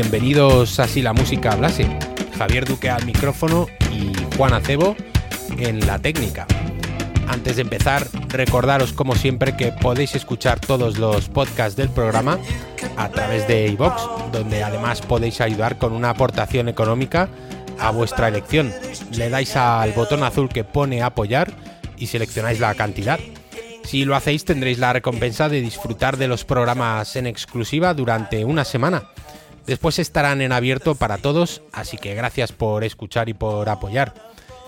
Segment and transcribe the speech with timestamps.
[0.00, 1.84] Bienvenidos a Si la Música Hablase.
[2.38, 4.94] Javier Duque al micrófono y Juan Acebo
[5.58, 6.46] en la técnica.
[7.26, 12.38] Antes de empezar, recordaros como siempre que podéis escuchar todos los podcasts del programa
[12.96, 14.00] a través de iVox,
[14.30, 17.28] donde además podéis ayudar con una aportación económica
[17.80, 18.72] a vuestra elección.
[19.16, 21.52] Le dais al botón azul que pone apoyar
[21.96, 23.18] y seleccionáis la cantidad.
[23.82, 28.64] Si lo hacéis tendréis la recompensa de disfrutar de los programas en exclusiva durante una
[28.64, 29.08] semana.
[29.68, 34.14] Después estarán en abierto para todos, así que gracias por escuchar y por apoyar.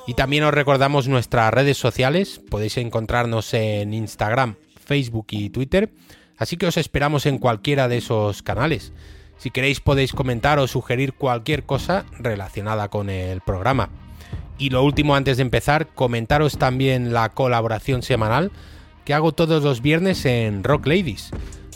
[0.06, 5.90] Y también os recordamos nuestras redes sociales, podéis encontrarnos en Instagram, Facebook y Twitter,
[6.36, 8.92] así que os esperamos en cualquiera de esos canales.
[9.38, 13.88] Si queréis podéis comentar o sugerir cualquier cosa relacionada con el programa.
[14.58, 18.52] Y lo último antes de empezar, comentaros también la colaboración semanal
[19.06, 21.30] que hago todos los viernes en Rock Ladies.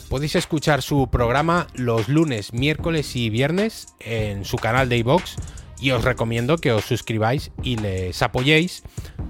[0.09, 5.35] Podéis escuchar su programa los lunes, miércoles y viernes en su canal de iVox
[5.79, 8.83] y os recomiendo que os suscribáis y les apoyéis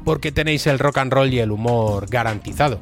[0.04, 2.82] porque tenéis el rock and roll y el humor garantizado.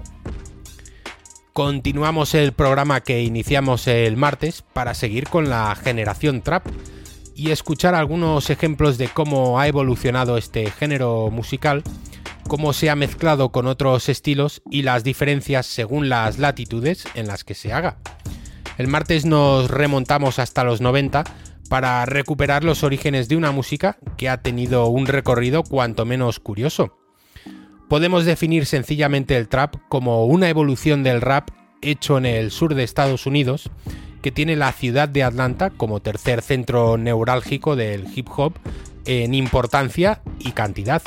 [1.53, 6.65] Continuamos el programa que iniciamos el martes para seguir con la generación trap
[7.35, 11.83] y escuchar algunos ejemplos de cómo ha evolucionado este género musical
[12.53, 17.43] cómo se ha mezclado con otros estilos y las diferencias según las latitudes en las
[17.43, 17.97] que se haga.
[18.77, 21.23] El martes nos remontamos hasta los 90
[21.67, 26.95] para recuperar los orígenes de una música que ha tenido un recorrido cuanto menos curioso.
[27.89, 31.49] Podemos definir sencillamente el trap como una evolución del rap
[31.81, 33.71] hecho en el sur de Estados Unidos,
[34.21, 38.53] que tiene la ciudad de Atlanta como tercer centro neurálgico del hip hop
[39.05, 41.01] en importancia y cantidad.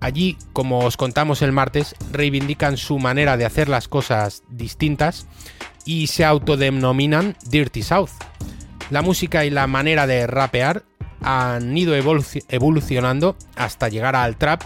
[0.00, 5.26] Allí, como os contamos el martes, reivindican su manera de hacer las cosas distintas
[5.84, 8.10] y se autodenominan Dirty South.
[8.90, 10.84] La música y la manera de rapear
[11.20, 14.62] han ido evolucionando hasta llegar al trap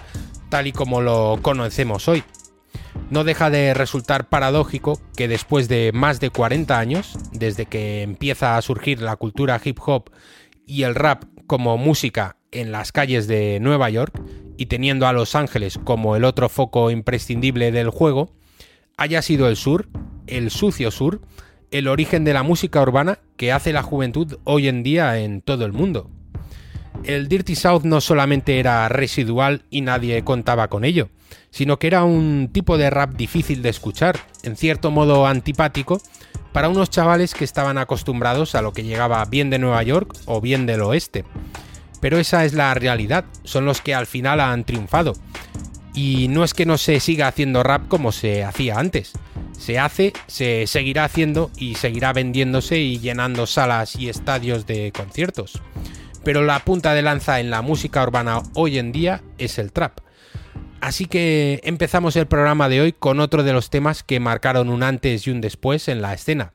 [0.50, 2.22] tal y como lo conocemos hoy.
[3.08, 8.56] No deja de resultar paradójico que después de más de 40 años, desde que empieza
[8.56, 10.10] a surgir la cultura hip hop
[10.66, 14.22] y el rap como música en las calles de Nueva York,
[14.56, 18.30] y teniendo a Los Ángeles como el otro foco imprescindible del juego,
[18.96, 19.88] haya sido el sur,
[20.26, 21.20] el sucio sur,
[21.70, 25.64] el origen de la música urbana que hace la juventud hoy en día en todo
[25.64, 26.10] el mundo.
[27.04, 31.08] El Dirty South no solamente era residual y nadie contaba con ello,
[31.50, 36.00] sino que era un tipo de rap difícil de escuchar, en cierto modo antipático,
[36.52, 40.40] para unos chavales que estaban acostumbrados a lo que llegaba bien de Nueva York o
[40.40, 41.24] bien del oeste.
[42.02, 45.14] Pero esa es la realidad, son los que al final han triunfado.
[45.94, 49.12] Y no es que no se siga haciendo rap como se hacía antes.
[49.56, 55.62] Se hace, se seguirá haciendo y seguirá vendiéndose y llenando salas y estadios de conciertos.
[56.24, 60.00] Pero la punta de lanza en la música urbana hoy en día es el trap.
[60.80, 64.82] Así que empezamos el programa de hoy con otro de los temas que marcaron un
[64.82, 66.54] antes y un después en la escena.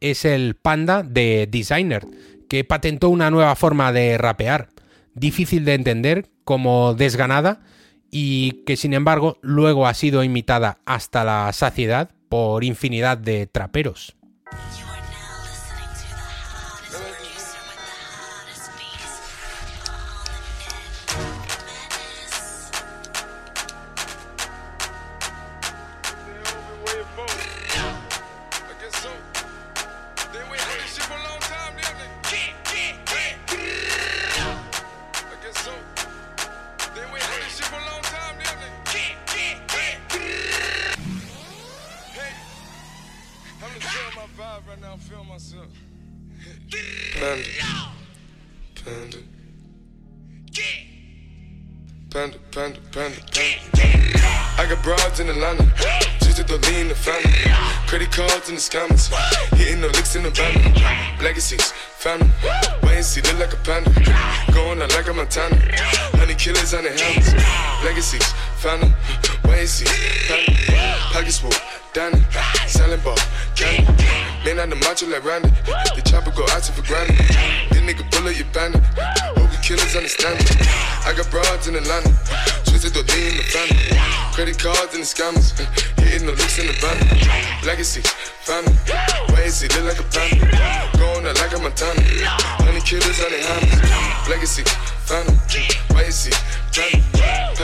[0.00, 2.06] Es el Panda de Designer,
[2.50, 4.70] que patentó una nueva forma de rapear,
[5.14, 7.60] difícil de entender, como desganada,
[8.10, 14.16] y que sin embargo luego ha sido imitada hasta la saciedad por infinidad de traperos.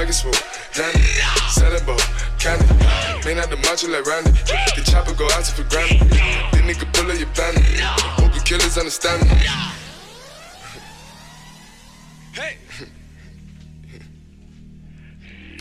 [0.07, 0.37] pocket swoop.
[0.75, 1.05] Danny,
[1.51, 1.99] sellable,
[2.39, 2.67] candy.
[3.23, 4.31] Clean out the macho like Randy.
[4.31, 5.99] The chopper go out for Grammy.
[6.53, 7.81] This nigga pull up your bandit.
[7.81, 9.37] Hope killers understand me.
[12.33, 12.57] Hey!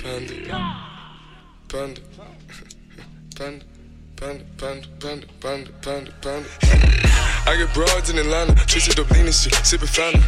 [0.03, 0.33] Panda.
[1.67, 2.01] Panda.
[3.35, 3.65] Panda.
[4.15, 4.45] Panda.
[4.57, 4.87] Panda.
[4.99, 5.27] Panda.
[5.41, 5.71] Panda.
[5.81, 6.11] Panda.
[6.21, 7.24] Panda.
[7.45, 10.21] I get broads in Atlanta, twisted up lean and shit, sippin' fountain.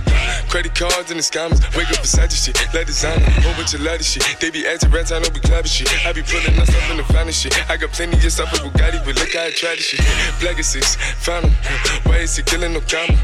[0.54, 3.82] Credit cards and the scammers, wake up beside your shit, let designer, whole bunch of
[3.82, 4.22] ladder shit.
[4.40, 5.90] They be acting rats, I know we clapping shit.
[6.06, 7.58] I be pulling myself in the finest shit.
[7.70, 10.02] I got plenty of stuff with Bugatti, but look how I try this shit.
[10.40, 11.50] Black is six, found
[12.06, 13.18] Why is he killing no comma?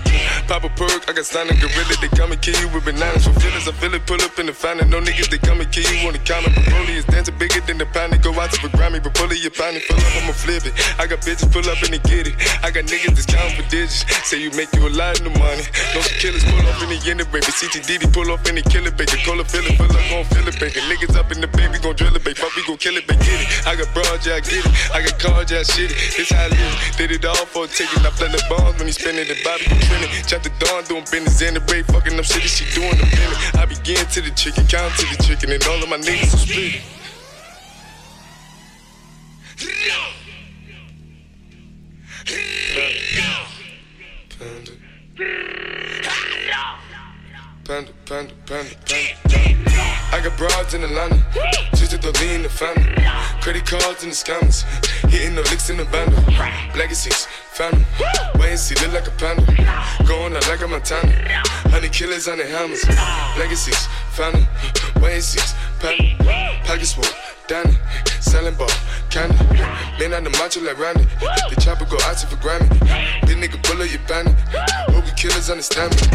[0.49, 3.29] Pop a perk, I got a gorilla, they come and kill you with bananas.
[3.29, 4.89] For feelings, I feel it, pull up in the fountain.
[4.89, 6.49] No niggas, they come and kill you on the counter.
[6.49, 8.17] Broly is dancing bigger than the pound.
[8.25, 10.73] Go out to the Grammy, but pull it, your pound, full up, I'ma flip it.
[10.97, 12.35] I got bitches pull up and they get it.
[12.65, 13.82] I got niggas that's counting for this.
[13.89, 15.63] Say you make you a lot of money.
[15.93, 17.43] No killers pull off in the end, baby.
[17.43, 19.19] CTDD pull off in the killer, baby.
[19.25, 20.79] Call a feeling, feel like gon' feel it, baby.
[20.87, 22.39] Niggas up in the baby, gon' drill it, baby.
[22.39, 23.19] Fuck, we gon' kill it, baby.
[23.23, 23.67] Get it.
[23.67, 24.71] I got broad, yeah, I get it.
[24.95, 25.97] I got cards, yeah, shit it.
[26.15, 26.95] This how I live.
[26.97, 27.99] Did it all for a ticket.
[27.99, 30.11] I play the bombs when he spinning the Bobby, you trending.
[30.23, 33.39] Chop the dawn, doing business in the break, fucking up shit, she doing the minute.
[33.59, 36.43] I begin to the chicken, count to the chicken, and all of my niggas are
[36.45, 36.81] split.
[44.43, 44.71] Panda.
[47.63, 49.13] Panda, panda, panda, panda.
[50.11, 51.23] I got broads in Atlanta,
[51.69, 52.93] twisted the lean in the family.
[53.39, 54.63] Credit cards in the scammers,
[55.09, 56.19] hitting the licks in the bundle.
[56.77, 57.85] Legacies, family,
[58.39, 59.45] wait see, look like a panda.
[60.07, 61.13] Going out like a Montana,
[61.69, 62.83] honey killers on the hammers.
[63.37, 64.47] Legacies, family,
[65.01, 65.41] wait and see,
[65.79, 66.03] panda.
[66.65, 67.05] Pockets full,
[67.47, 67.77] Danny,
[68.19, 68.69] selling ball,
[69.09, 69.37] candy.
[69.99, 72.67] Man on the macho like Randy, the chopper go out to for Grammy.
[73.27, 74.33] Big nigga bullet, you bandit.
[74.89, 76.07] Hope killers understand me.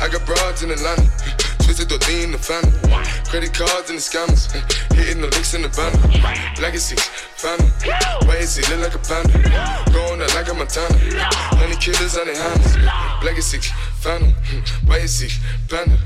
[0.00, 1.10] I got broads in Atlanta.
[1.74, 2.70] Twisted the lean in the family.
[3.26, 4.46] Credit cards and the scammers.
[4.94, 5.98] Hitting the licks in the bundle.
[6.62, 6.94] Legacy,
[7.34, 7.66] family.
[8.30, 9.34] Why is he look like a panda?
[9.90, 10.94] Going out like a Montana.
[11.58, 12.78] Honey killers on the hands.
[13.24, 13.58] Legacy,
[13.98, 14.30] family.
[14.86, 15.26] Why is he
[15.66, 15.98] panda?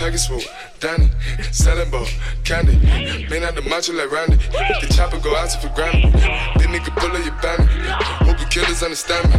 [0.00, 0.40] Package full,
[0.80, 1.10] Danny.
[1.52, 2.08] Selling ball,
[2.44, 2.80] candy.
[3.28, 4.36] Man out the macho like Randy.
[4.80, 6.08] The chopper go out for Grammy.
[6.56, 7.68] This nigga pull up your bandit.
[8.24, 9.36] Hope you killers understand me.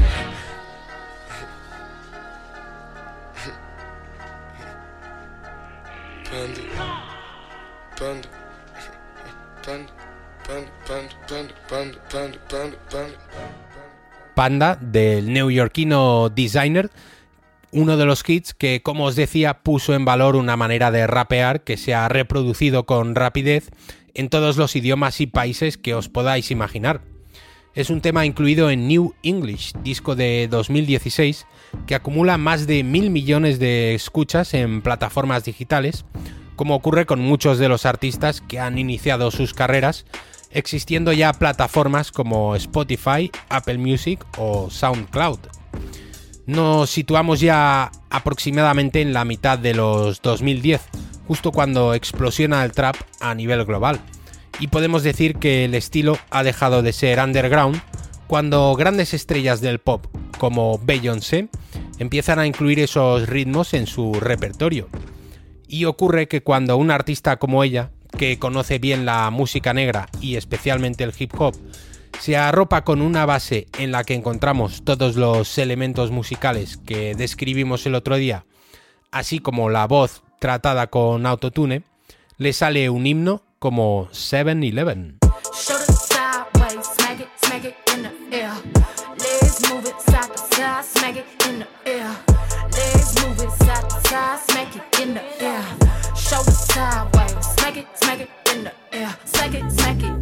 [6.31, 6.61] Panda.
[7.99, 8.29] Panda.
[9.65, 9.91] Panda.
[10.47, 10.71] Panda.
[10.87, 11.53] Panda.
[11.67, 11.99] Panda.
[12.09, 12.37] Panda.
[12.49, 12.77] Panda.
[12.89, 13.17] Panda.
[14.33, 14.77] Panda.
[14.79, 16.89] Del neoyorquino Designer,
[17.71, 21.65] uno de los hits que, como os decía, puso en valor una manera de rapear
[21.65, 23.69] que se ha reproducido con rapidez
[24.13, 27.01] en todos los idiomas y países que os podáis imaginar.
[27.73, 31.45] Es un tema incluido en New English, disco de 2016,
[31.87, 36.05] que acumula más de mil millones de escuchas en plataformas digitales,
[36.55, 40.05] como ocurre con muchos de los artistas que han iniciado sus carreras,
[40.51, 45.39] existiendo ya plataformas como Spotify, Apple Music o SoundCloud.
[46.45, 50.81] Nos situamos ya aproximadamente en la mitad de los 2010,
[51.27, 54.01] justo cuando explosiona el trap a nivel global
[54.59, 57.81] y podemos decir que el estilo ha dejado de ser underground
[58.31, 60.05] cuando grandes estrellas del pop
[60.37, 61.49] como Beyoncé
[61.99, 64.87] empiezan a incluir esos ritmos en su repertorio.
[65.67, 70.37] Y ocurre que cuando un artista como ella, que conoce bien la música negra y
[70.37, 71.57] especialmente el hip hop,
[72.21, 77.85] se arropa con una base en la que encontramos todos los elementos musicales que describimos
[77.85, 78.45] el otro día,
[79.11, 81.83] así como la voz tratada con autotune,
[82.37, 85.20] le sale un himno como 7-Eleven.
[89.69, 92.15] move it side to side, smack it in the air.
[92.73, 95.63] Legs move it side to side, smack it in the air.
[96.15, 99.15] Shoulder sideways, smack it, smack it in the air.
[99.25, 100.20] Smack it, smack it.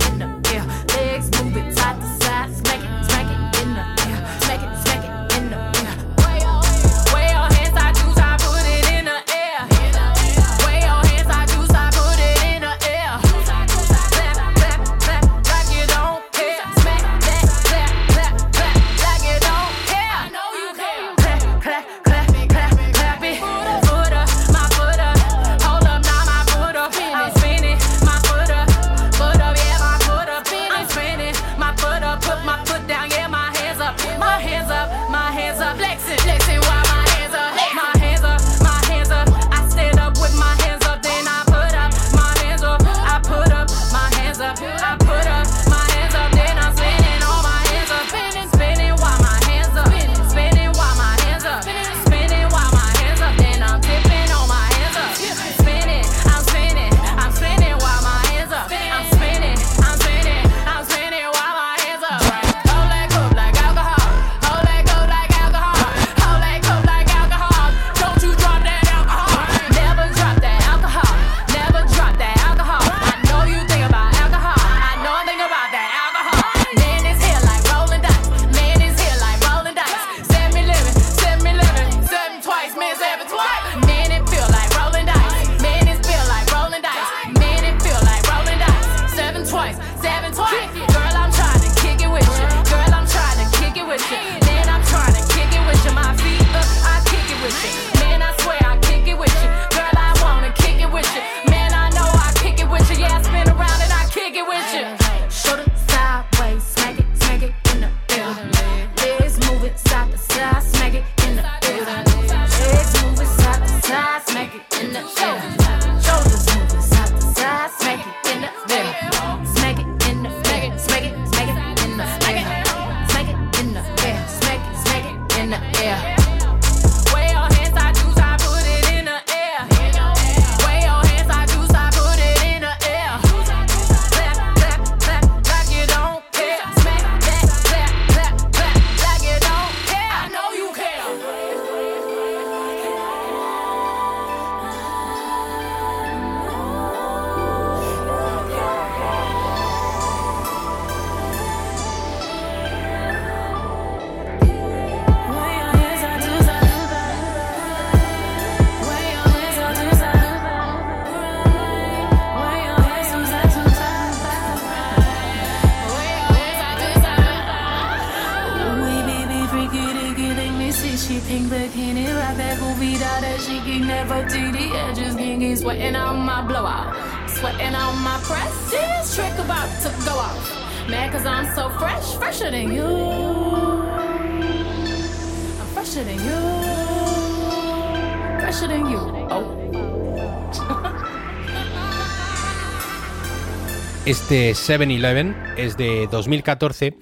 [194.05, 196.95] Este 7-Eleven es de 2014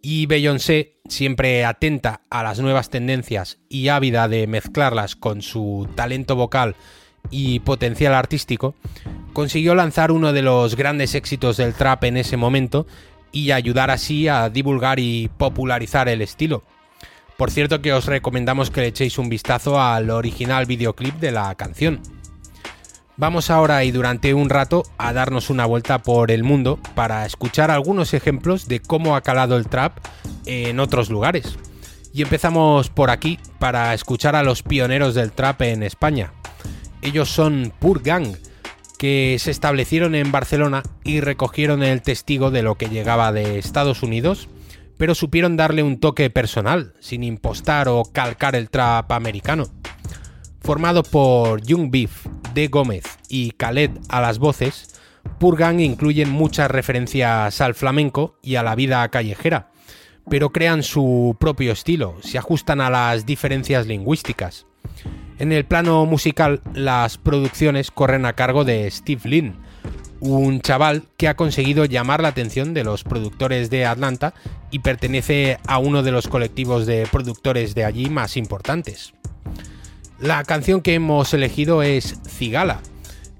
[0.00, 6.34] y Beyoncé, siempre atenta a las nuevas tendencias y ávida de mezclarlas con su talento
[6.34, 6.74] vocal
[7.30, 8.74] y potencial artístico,
[9.34, 12.88] consiguió lanzar uno de los grandes éxitos del trap en ese momento
[13.30, 16.64] y ayudar así a divulgar y popularizar el estilo.
[17.36, 21.54] Por cierto que os recomendamos que le echéis un vistazo al original videoclip de la
[21.54, 22.00] canción.
[23.16, 27.70] Vamos ahora y durante un rato a darnos una vuelta por el mundo para escuchar
[27.70, 29.98] algunos ejemplos de cómo ha calado el trap
[30.46, 31.58] en otros lugares.
[32.14, 36.32] Y empezamos por aquí para escuchar a los pioneros del trap en España.
[37.00, 38.34] Ellos son Pur Gang,
[38.98, 44.02] que se establecieron en Barcelona y recogieron el testigo de lo que llegaba de Estados
[44.02, 44.48] Unidos,
[45.02, 49.64] pero supieron darle un toque personal, sin impostar o calcar el trap americano.
[50.60, 54.94] Formado por Young Beef, De Gómez y Khaled a las voces,
[55.40, 59.72] Purgang incluyen muchas referencias al flamenco y a la vida callejera,
[60.30, 64.68] pero crean su propio estilo, se ajustan a las diferencias lingüísticas.
[65.40, 69.56] En el plano musical, las producciones corren a cargo de Steve Lynn,
[70.22, 74.34] un chaval que ha conseguido llamar la atención de los productores de Atlanta
[74.70, 79.14] y pertenece a uno de los colectivos de productores de allí más importantes.
[80.20, 82.80] La canción que hemos elegido es Cigala,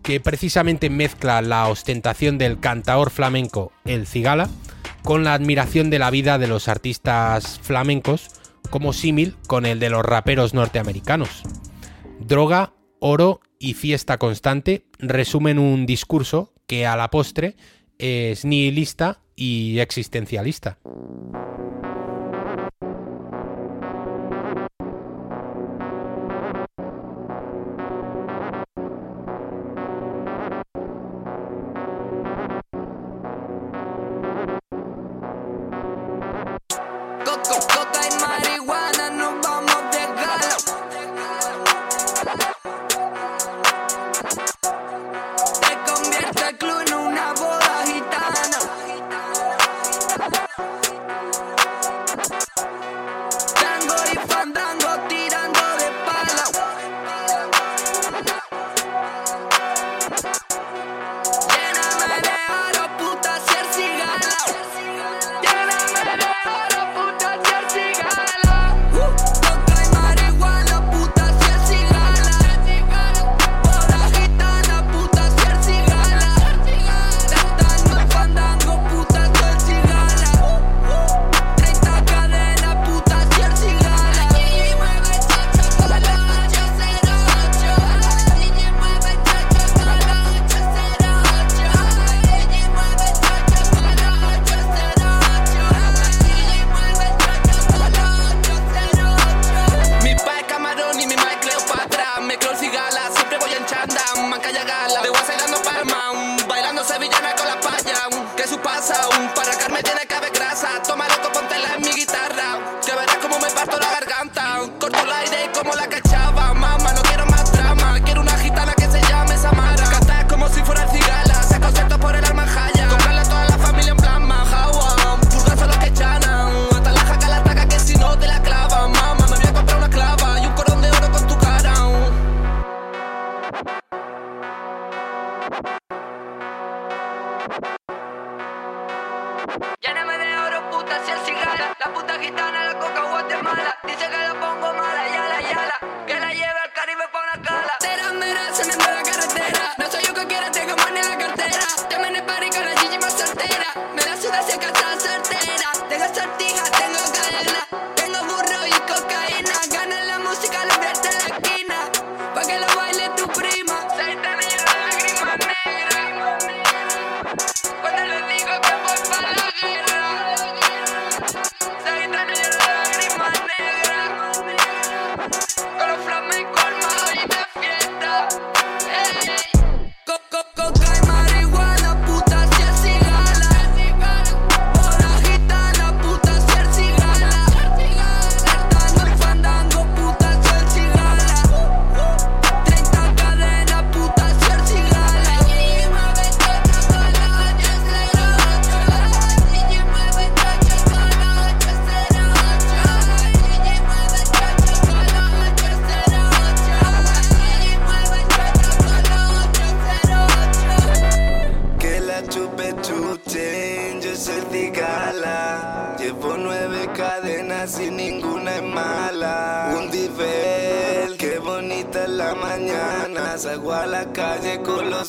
[0.02, 4.48] que precisamente mezcla la ostentación del cantaor flamenco El Cigala
[5.04, 8.28] con la admiración de la vida de los artistas flamencos
[8.70, 11.42] como símil con el de los raperos norteamericanos.
[12.18, 17.54] Droga, oro y fiesta constante resumen un discurso que a la postre
[17.98, 20.78] es nihilista y existencialista.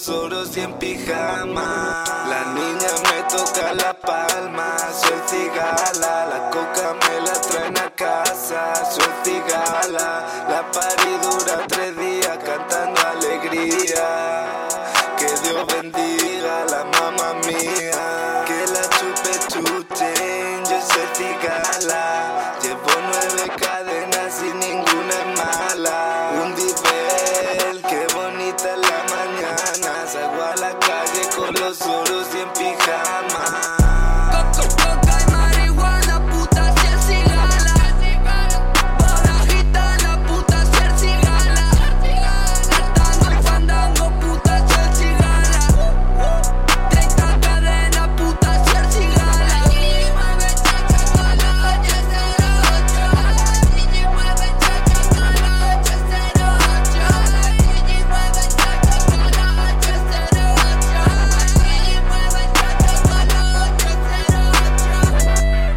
[0.09, 2.03] Oros y en pijama.
[2.27, 6.25] La niña me toca la palma, soy cigala.
[6.25, 10.25] La coca me la traen a casa, soy cigala.
[10.49, 14.67] La paridura tres días cantando alegría.
[15.17, 16.92] Que Dios bendiga la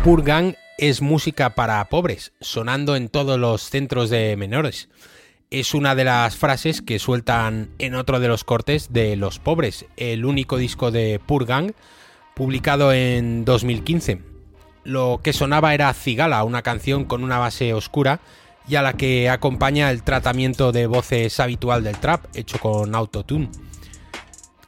[0.06, 0.16] 808.
[0.16, 4.88] Purgang es música para pobres, sonando en todos los centros de menores.
[5.50, 9.86] Es una de las frases que sueltan en otro de los cortes de Los Pobres,
[9.96, 11.74] el único disco de Purgang,
[12.34, 14.20] publicado en 2015.
[14.84, 18.20] Lo que sonaba era Cigala, una canción con una base oscura
[18.68, 23.50] y a la que acompaña el tratamiento de voces habitual del trap, hecho con autotune.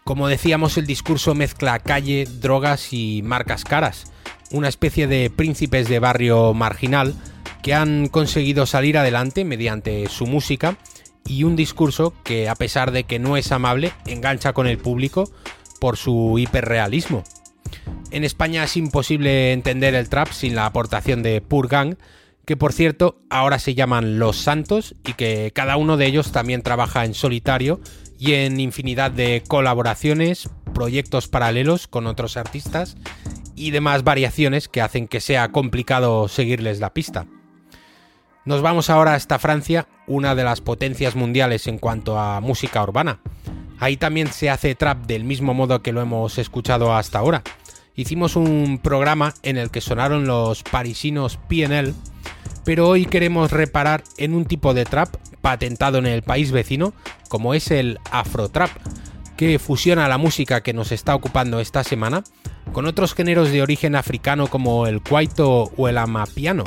[0.03, 4.11] Como decíamos, el discurso mezcla calle, drogas y marcas caras,
[4.50, 7.14] una especie de príncipes de barrio marginal
[7.62, 10.76] que han conseguido salir adelante mediante su música
[11.26, 15.30] y un discurso que, a pesar de que no es amable, engancha con el público
[15.80, 17.24] por su hiperrealismo.
[18.11, 21.98] En España es imposible entender el trap sin la aportación de Purgang,
[22.46, 26.62] que por cierto ahora se llaman Los Santos y que cada uno de ellos también
[26.62, 27.80] trabaja en solitario
[28.18, 32.96] y en infinidad de colaboraciones, proyectos paralelos con otros artistas
[33.58, 37.26] y demás variaciones que hacen que sea complicado seguirles la pista.
[38.44, 43.20] Nos vamos ahora hasta Francia, una de las potencias mundiales en cuanto a música urbana.
[43.78, 47.42] Ahí también se hace trap del mismo modo que lo hemos escuchado hasta ahora.
[47.94, 51.94] Hicimos un programa en el que sonaron los parisinos PNL,
[52.64, 56.92] pero hoy queremos reparar en un tipo de trap patentado en el país vecino,
[57.28, 58.70] como es el afrotrap,
[59.38, 62.24] que fusiona la música que nos está ocupando esta semana
[62.72, 66.64] con otros géneros de origen africano como el kwaito o el amapiano.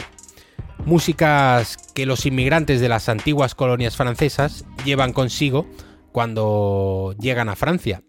[0.86, 5.70] Músicas que los inmigrantes de las antiguas colonias francesas llevan consigo
[6.14, 8.04] cuando llegan a Francia.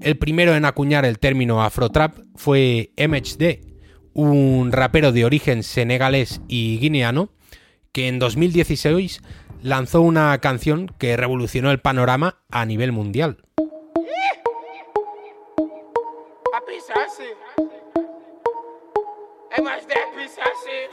[0.00, 3.66] El primero en acuñar el término afrotrap fue MHD,
[4.14, 7.32] un rapero de origen senegalés y guineano
[7.90, 9.22] que en 2016
[9.60, 13.38] lanzó una canción que revolucionó el panorama a nivel mundial.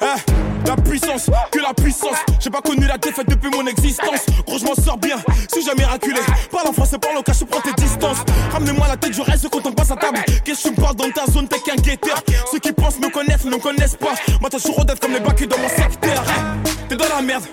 [0.01, 2.17] Eh, la puissance, que la puissance.
[2.39, 4.25] J'ai pas connu la défaite depuis mon existence.
[4.45, 5.17] Gros, je m'en sors bien,
[5.51, 6.19] si j'ai miraculé.
[6.51, 8.19] Parle en français, parle en cash, prends tes distances.
[8.51, 10.19] Ramenez-moi la tête, je reste quand on passe à table.
[10.43, 12.21] Qu'est-ce que tu me parles dans ta zone, t'es qu'un guetteur.
[12.51, 14.13] Ceux qui pensent me connaissent, ne me connaissent pas.
[14.39, 16.23] Moi, toujours d'être comme les bacs dans mon secteur.
[16.27, 17.43] Eh, T'es dans la merde.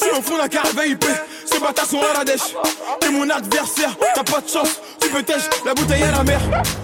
[0.00, 1.04] Je suis au fond d'un carré VIP,
[1.44, 2.54] ces bâtards sont à la dèche.
[3.00, 6.40] T'es mon adversaire, t'as pas de chance, tu peux tèche, la bouteille à la mer.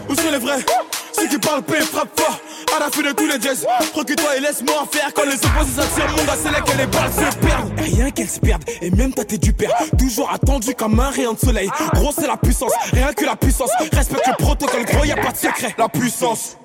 [0.09, 0.65] Où sont les vrais?
[1.13, 2.41] Ceux qui parlent paix, frappe fort,
[2.75, 3.65] à la fin de tous les jazz.
[3.95, 6.87] Recule-toi et laisse-moi en faire quand les opposés s'attirent, mon gars, c'est là que les
[6.87, 7.73] balles se perdent.
[7.79, 11.35] Rien qu'elles se perdent, et même ta tête du père, toujours attendu comme un rayon
[11.35, 11.71] de soleil.
[11.93, 13.71] Gros, c'est la puissance, rien que la puissance.
[13.93, 15.73] Respecte le protocole, gros, y a pas de secret.
[15.79, 16.57] La puissance,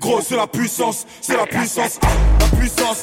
[0.00, 1.98] gros, c'est la puissance, c'est la puissance,
[2.38, 3.00] la puissance.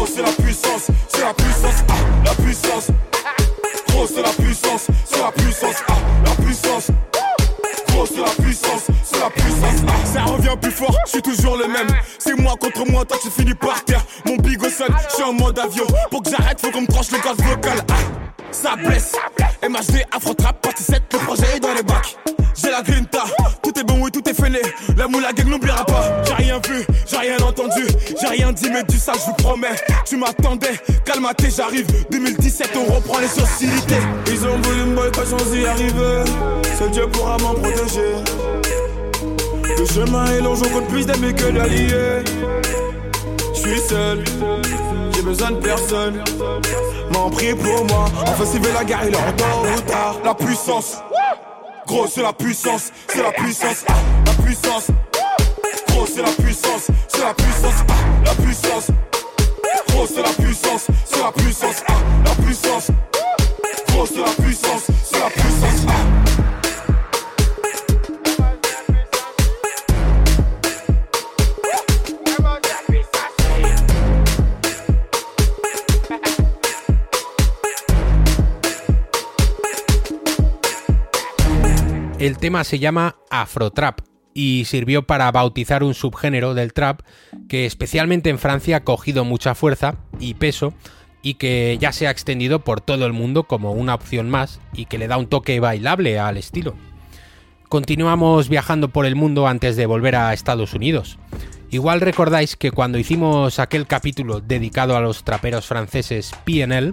[0.00, 2.86] Gros, c'est la puissance, c'est la puissance, ah, la puissance.
[3.88, 5.92] Gros, c'est la puissance, c'est la puissance, ah,
[6.24, 6.86] la puissance.
[7.88, 9.84] Gros, c'est la puissance, c'est la puissance.
[9.86, 10.06] ah.
[10.06, 11.88] Ça revient plus fort, je suis toujours le même.
[12.18, 14.02] C'est moi contre moi, toi tu finis par terre.
[14.24, 15.84] Mon big au sol, je suis en mode avion.
[16.10, 17.84] Pour que j'arrête, faut qu'on me tranche le gaz vocal.
[17.90, 17.94] Ah,
[18.52, 19.12] ça blesse.
[19.62, 22.16] MHD, Afro Trap, partie 7, le projet est dans les bacs.
[22.56, 23.24] J'ai la grinta,
[23.80, 24.60] est bon, oui, tout est fêlé.
[24.96, 26.22] La moula gang n'oubliera pas.
[26.26, 27.86] J'ai rien vu, j'ai rien entendu,
[28.20, 29.76] j'ai rien dit, mais du sale, je vous promets.
[30.04, 31.86] Tu m'attendais, calmaté, j'arrive.
[32.10, 34.02] 2017, on reprend les sociétés.
[34.26, 36.24] Ils ont voulu me boycott sans y arriver.
[36.78, 38.14] Seul Dieu pourra m'en protéger.
[39.78, 42.24] Le chemin est long, j'en compte plus d'amis que d'alliés.
[43.54, 44.24] Je suis seul,
[45.14, 46.22] j'ai besoin de personne.
[47.12, 50.24] M'en prie pour moi, enfin s'il veut la guerre, il est en.
[50.24, 50.98] La puissance,
[52.08, 53.94] c'est la puissance, c'est la puissance, ah,
[54.26, 54.86] la puissance.
[56.06, 58.86] C'est la puissance, c'est la puissance, ah, la puissance.
[60.08, 61.92] C'est la puissance, c'est la puissance, ah,
[62.24, 62.90] la puissance.
[82.20, 84.00] El tema se llama Afrotrap
[84.34, 87.00] y sirvió para bautizar un subgénero del trap
[87.48, 90.74] que especialmente en Francia ha cogido mucha fuerza y peso
[91.22, 94.84] y que ya se ha extendido por todo el mundo como una opción más y
[94.84, 96.74] que le da un toque bailable al estilo.
[97.70, 101.18] Continuamos viajando por el mundo antes de volver a Estados Unidos.
[101.70, 106.90] Igual recordáis que cuando hicimos aquel capítulo dedicado a los traperos franceses PNL,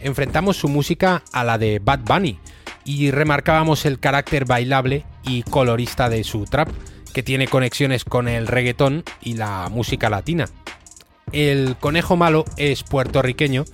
[0.00, 2.40] enfrentamos su música a la de Bad Bunny
[2.84, 6.68] y remarcábamos el carácter bailable y colorista de su trap,
[7.12, 10.48] que tiene conexiones con el reggaetón y la música latina.
[11.32, 13.64] El conejo malo es puertorriqueño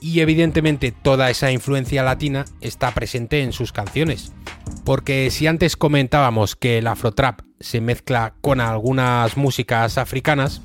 [0.00, 4.32] y evidentemente toda esa influencia latina está presente en sus canciones.
[4.84, 10.62] Porque si antes comentábamos que el afrotrap se mezcla con algunas músicas africanas,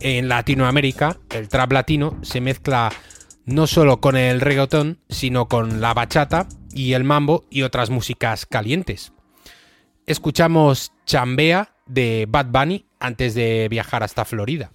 [0.00, 2.90] en Latinoamérica el trap latino se mezcla
[3.44, 8.46] no solo con el reggaetón, sino con la bachata y el mambo y otras músicas
[8.46, 9.12] calientes.
[10.06, 14.70] Escuchamos Chambea de Bad Bunny antes de viajar hasta Florida.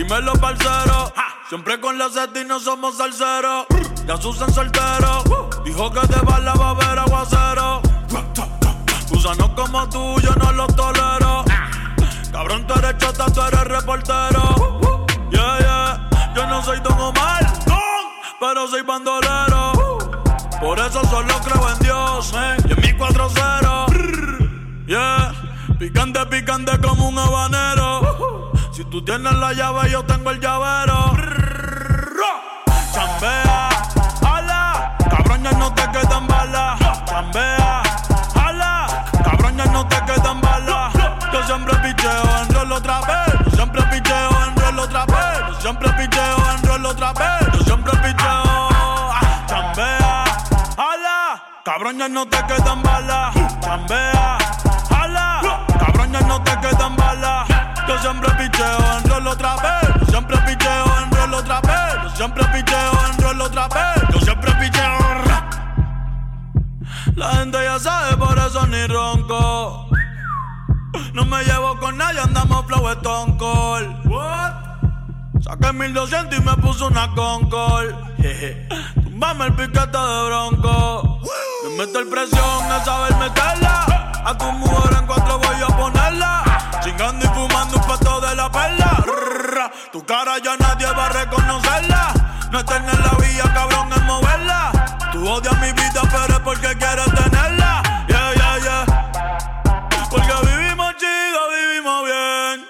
[0.00, 1.12] Dímelo, parcero.
[1.50, 3.66] Siempre con la y no somos salseros.
[4.06, 5.22] Ya Susan soltero.
[5.62, 7.82] Dijo que de bala va a haber aguacero.
[9.10, 11.44] Gusanos como tú, yo no los tolero.
[12.32, 14.80] Cabrón, tú eres chota, tú eres reportero.
[15.30, 16.08] Yeah, yeah.
[16.34, 17.46] Yo no soy Don Omar,
[18.40, 19.98] pero soy bandolero.
[20.62, 22.32] Por eso solo creo en Dios,
[22.64, 24.86] y en mi 4-0.
[24.86, 25.34] Yeah.
[25.78, 28.09] Picante, picante como un habanero.
[28.80, 31.12] Si tú tienes la llave, yo tengo el llavero.
[32.94, 33.68] Chambea,
[34.26, 36.80] ala, cabrón, ya no te quedan balas.
[37.04, 37.82] Chambea,
[38.42, 40.94] ala, cabrón, ya no te quedan balas.
[41.30, 43.34] Yo siempre picheo en rol otra vez.
[43.44, 45.40] Yo siempre picheo en rol otra vez.
[45.48, 47.52] Yo siempre picheo en rol otra vez.
[47.52, 48.70] Yo siempre picheo.
[49.46, 50.24] Chambea,
[50.78, 53.34] ala, cabrón, ya no te quedan balas.
[53.60, 54.38] Chambea,
[55.02, 57.49] ala, cabrón, ya no te quedan balas.
[57.90, 59.94] Yo siempre picheo en rol otra vez.
[59.98, 62.02] Yo siempre picheo en rol otra vez.
[62.04, 64.02] Yo siempre picheo en rol otra vez.
[64.12, 65.10] Yo siempre picheo.
[67.16, 69.88] La gente ya sabe, por eso ni ronco.
[71.12, 74.06] No me llevo con nadie, andamos flow Stone Cold.
[74.06, 74.52] What?
[75.42, 77.92] Saqué 1200 y me puso una Concord.
[78.18, 78.68] Jeje.
[79.02, 81.20] Tumbame el piquete de bronco.
[81.64, 84.12] Me meto el presión a saber meterla.
[84.24, 86.42] A tu mujer en cuatro voy a ponerla.
[86.82, 87.79] Chingando y fumando
[89.92, 92.12] Tu cara ya nadie va a reconocerla.
[92.50, 94.72] No es tener la vía, cabrón, es moverla.
[95.12, 97.82] Tú odias mi vida, pero es porque quieres tenerla.
[98.08, 98.84] Yeah, yeah, yeah.
[100.10, 102.66] Porque vivimos chido, vivimos bien.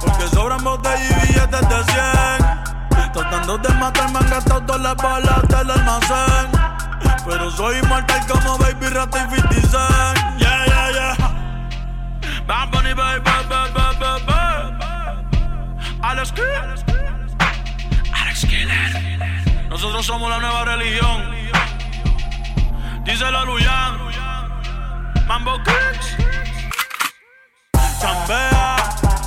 [0.00, 3.12] Porque sobran botellas y billetes de 100.
[3.12, 6.50] Tratando de matarme han gastado todas las balas del almacén.
[7.26, 10.38] Pero soy inmortal como Baby Rata y 50 Cent.
[10.38, 12.42] Yeah, yeah, yeah.
[12.46, 13.85] Bad Bunny, baby, baby, baby.
[18.12, 19.68] Alex Killer.
[19.68, 21.30] Nosotros somos la nueva religión.
[23.04, 23.98] Díselo a Luyan.
[25.26, 26.16] Mambo Kicks.
[28.00, 28.76] Chambea,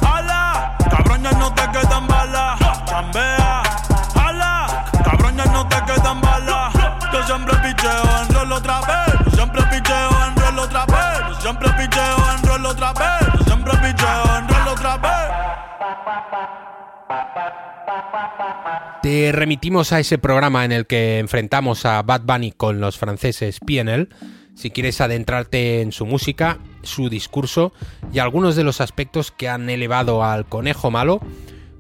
[0.02, 2.60] ala, cabrón ya no te quedan balas.
[2.86, 3.38] Chambea,
[19.02, 23.60] Te remitimos a ese programa en el que enfrentamos a Bad Bunny con los franceses
[23.60, 24.10] PNL,
[24.56, 27.72] si quieres adentrarte en su música, su discurso
[28.12, 31.22] y algunos de los aspectos que han elevado al conejo malo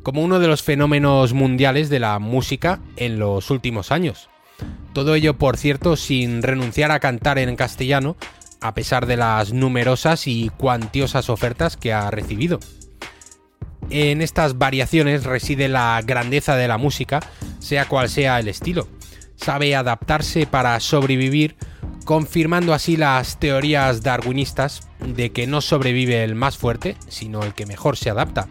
[0.01, 4.29] como uno de los fenómenos mundiales de la música en los últimos años.
[4.93, 8.15] Todo ello, por cierto, sin renunciar a cantar en castellano,
[8.61, 12.59] a pesar de las numerosas y cuantiosas ofertas que ha recibido.
[13.89, 17.21] En estas variaciones reside la grandeza de la música,
[17.59, 18.87] sea cual sea el estilo.
[19.35, 21.55] Sabe adaptarse para sobrevivir,
[22.05, 27.65] confirmando así las teorías darwinistas de que no sobrevive el más fuerte, sino el que
[27.65, 28.47] mejor se adapta.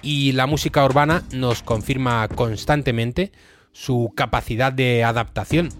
[0.00, 3.32] Y la música urbana nos confirma constantemente
[3.72, 5.70] su capacidad de adaptación.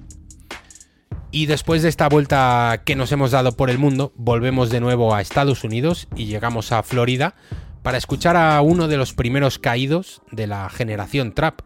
[1.30, 5.14] Y después de esta vuelta que nos hemos dado por el mundo, volvemos de nuevo
[5.14, 7.34] a Estados Unidos y llegamos a Florida
[7.82, 11.60] para escuchar a uno de los primeros caídos de la generación trap,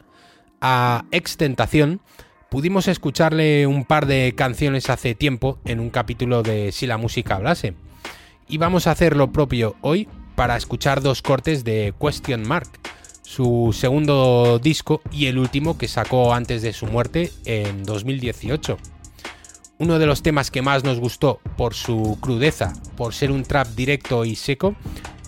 [0.60, 2.00] a Extentación.
[2.50, 7.36] Pudimos escucharle un par de canciones hace tiempo en un capítulo de Si la música
[7.36, 7.74] hablase.
[8.48, 12.68] Y vamos a hacer lo propio hoy para escuchar dos cortes de Question Mark,
[13.22, 18.76] su segundo disco y el último que sacó antes de su muerte en 2018.
[19.78, 23.68] Uno de los temas que más nos gustó por su crudeza, por ser un trap
[23.68, 24.76] directo y seco,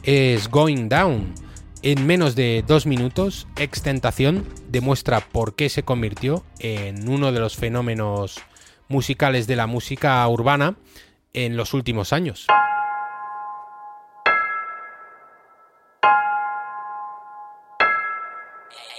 [0.05, 1.35] es Going Down.
[1.83, 7.57] En menos de dos minutos, Extentación demuestra por qué se convirtió en uno de los
[7.57, 8.41] fenómenos
[8.89, 10.77] musicales de la música urbana
[11.33, 12.47] en los últimos años.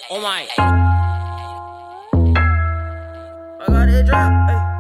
[0.10, 0.46] Oh my.
[4.06, 4.75] Got.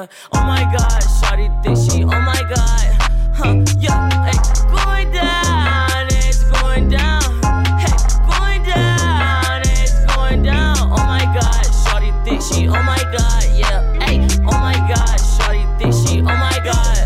[0.00, 0.06] Yeah.
[0.32, 2.04] Oh my god, shawty think she.
[2.04, 2.86] Oh my god.
[3.34, 3.64] Huh.
[3.78, 4.08] Yeah.
[4.24, 4.38] Hey.
[4.68, 7.22] Going down, it's going down.
[7.78, 7.92] Hey.
[8.28, 10.76] Going down, it's going down.
[10.78, 12.68] Oh my god, shawty think she.
[12.68, 13.80] Oh my god, yeah.
[14.04, 14.26] Hey.
[14.40, 16.20] Oh my god, shawty think she.
[16.20, 16.96] Oh my god.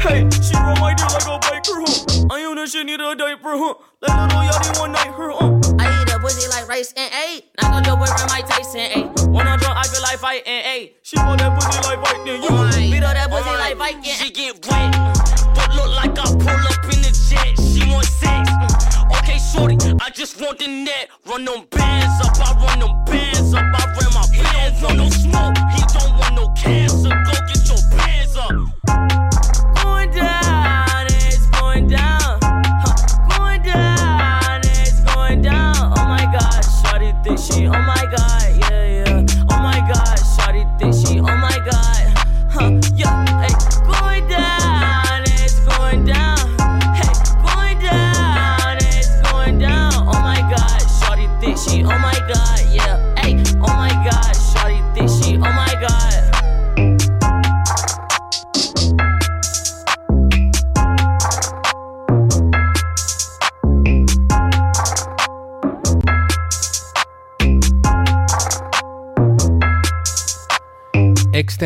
[0.00, 2.28] Hey, she roll my dick like a biker, huh?
[2.30, 3.74] I own that shit, need a diaper, huh?
[4.00, 5.60] Let little yachty one night, her, huh?
[5.80, 7.44] I a pussy like rice and eight.
[7.60, 9.06] Knock on your boyfriend, Mike Tyson, eight.
[9.28, 10.96] When I'm drunk, I feel like fighting, eight.
[11.02, 12.90] She want that pussy like fighting, you.
[12.90, 14.02] Beat up that pussy like fighting.
[14.02, 14.92] She get wet,
[15.54, 17.54] but look like I pull up in the jet.
[17.58, 18.50] She want sex.
[19.18, 21.08] Okay, shorty, I just want the net.
[21.26, 23.62] Run them bands up, I run them bands up.
[23.62, 27.10] I ran my he don't want no smoke, he don't want no cancer.
[27.10, 29.27] Go get your bands up.
[37.58, 37.76] Shawty think she.
[37.76, 37.97] Oh my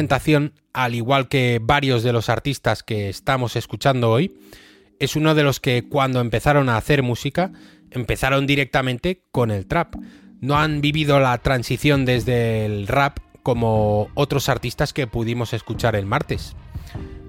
[0.03, 4.37] Extentación, al igual que varios de los artistas que estamos escuchando hoy,
[4.99, 7.53] es uno de los que cuando empezaron a hacer música
[7.93, 9.95] empezaron directamente con el trap.
[10.41, 16.07] No han vivido la transición desde el rap como otros artistas que pudimos escuchar el
[16.07, 16.57] martes.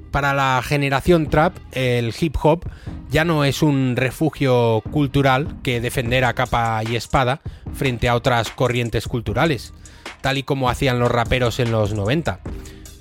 [0.09, 2.67] Para la generación trap, el hip hop
[3.11, 8.49] ya no es un refugio cultural que defender a capa y espada frente a otras
[8.49, 9.75] corrientes culturales,
[10.23, 12.39] tal y como hacían los raperos en los 90.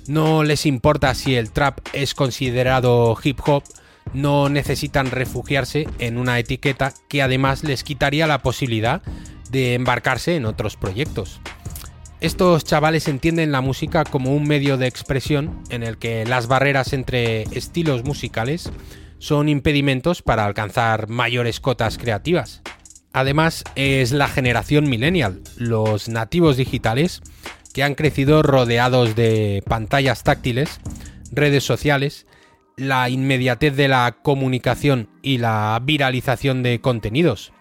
[0.07, 3.63] No les importa si el trap es considerado hip hop,
[4.13, 9.01] no necesitan refugiarse en una etiqueta que además les quitaría la posibilidad
[9.49, 11.39] de embarcarse en otros proyectos.
[12.19, 16.91] Estos chavales entienden la música como un medio de expresión en el que las barreras
[16.91, 18.69] entre estilos musicales
[19.19, 22.61] son impedimentos para alcanzar mayores cotas creativas.
[23.13, 27.21] Además, es la generación millennial, los nativos digitales,
[27.71, 30.79] que han crecido rodeados de pantallas táctiles,
[31.31, 32.25] redes sociales,
[32.75, 37.53] la inmediatez de la comunicación y la viralización de contenidos,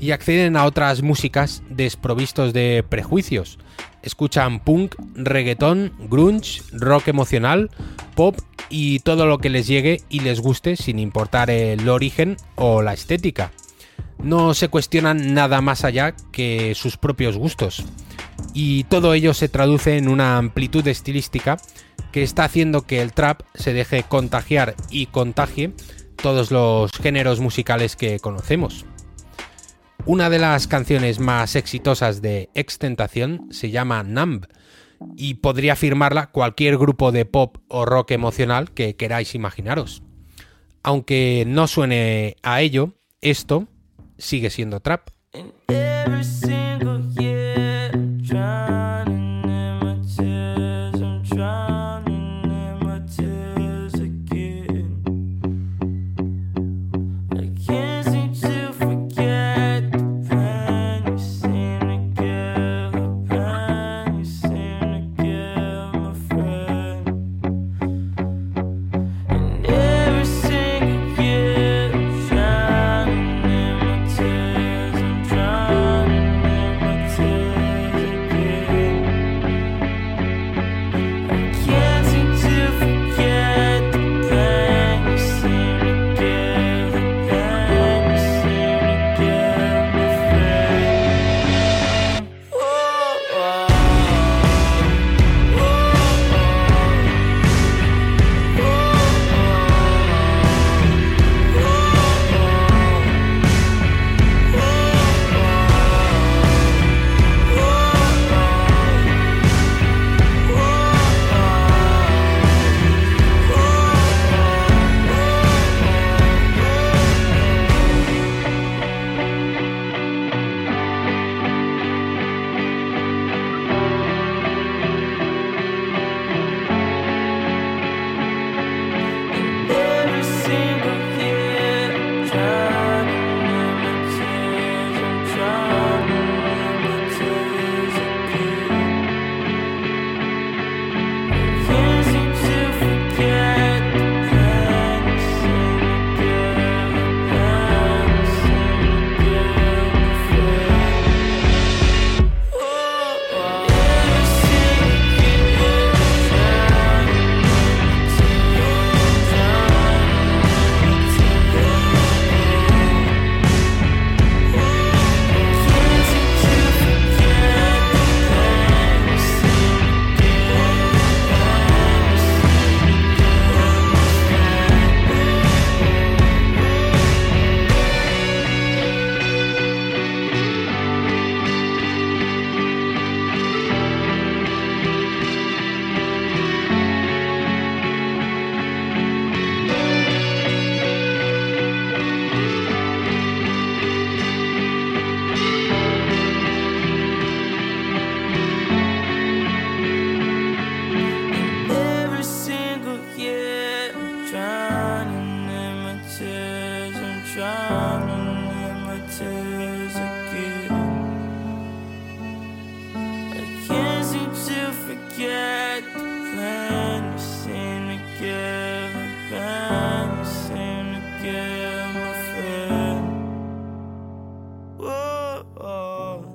[0.00, 3.58] y acceden a otras músicas desprovistos de prejuicios.
[4.02, 7.70] Escuchan punk, reggaetón, grunge, rock emocional,
[8.16, 8.38] pop
[8.70, 12.92] y todo lo que les llegue y les guste sin importar el origen o la
[12.92, 13.52] estética.
[14.22, 17.84] No se cuestionan nada más allá que sus propios gustos.
[18.54, 21.58] Y todo ello se traduce en una amplitud estilística
[22.12, 25.72] que está haciendo que el trap se deje contagiar y contagie
[26.16, 28.86] todos los géneros musicales que conocemos.
[30.06, 34.46] Una de las canciones más exitosas de Extentación se llama Numb
[35.16, 40.02] y podría firmarla cualquier grupo de pop o rock emocional que queráis imaginaros.
[40.82, 43.66] Aunque no suene a ello, esto
[44.18, 45.08] sigue siendo trap.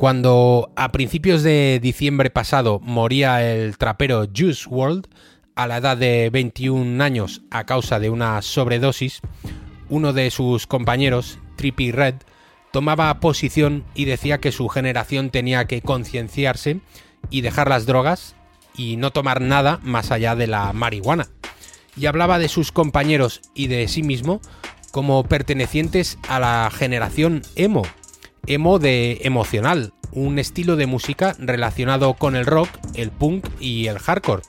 [0.02, 5.06] Cuando a principios de diciembre pasado moría el trapero Juice World
[5.54, 9.22] a la edad de 21 años a causa de una sobredosis,
[9.90, 12.16] uno de sus compañeros, Trippy Red,
[12.72, 16.80] tomaba posición y decía que su generación tenía que concienciarse
[17.30, 18.36] y dejar las drogas
[18.76, 21.28] y no tomar nada más allá de la marihuana.
[21.96, 24.42] Y hablaba de sus compañeros y de sí mismo
[24.92, 27.84] como pertenecientes a la generación emo,
[28.48, 34.00] emo de emocional, un estilo de música relacionado con el rock, el punk y el
[34.00, 34.44] hardcore,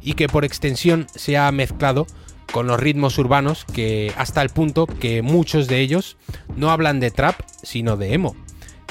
[0.00, 2.06] y que por extensión se ha mezclado
[2.52, 6.16] con los ritmos urbanos que hasta el punto que muchos de ellos
[6.56, 8.36] no hablan de trap, sino de emo.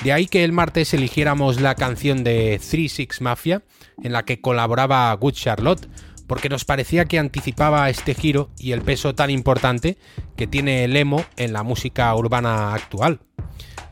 [0.04, 3.64] De ahí que el martes eligiéramos la canción de Three Six Mafia,
[4.04, 5.88] en la que colaboraba Good Charlotte,
[6.28, 9.98] porque nos parecía que anticipaba este giro y el peso tan importante
[10.36, 13.22] que tiene el emo en la música urbana actual.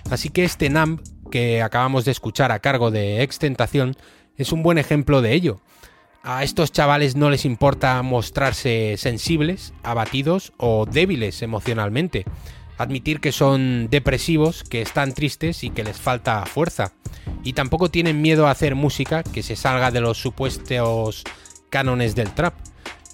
[0.09, 0.99] Así que este NAMB
[1.31, 3.95] que acabamos de escuchar a cargo de Extentación
[4.37, 5.61] es un buen ejemplo de ello.
[6.21, 12.23] A estos chavales no les importa mostrarse sensibles, abatidos o débiles emocionalmente.
[12.77, 16.93] Admitir que son depresivos, que están tristes y que les falta fuerza.
[17.43, 21.23] Y tampoco tienen miedo a hacer música que se salga de los supuestos
[21.69, 22.53] cánones del trap.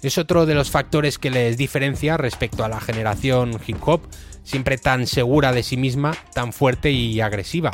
[0.02, 4.02] Es otro de los factores que les diferencia respecto a la generación hip hop,
[4.42, 7.70] siempre tan segura de sí misma, tan fuerte y agresiva.